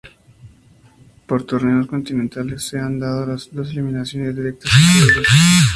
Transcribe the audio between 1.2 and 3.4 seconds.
Por torneos continentales, se han dado